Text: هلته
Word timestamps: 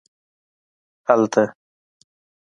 هلته 1.07 1.43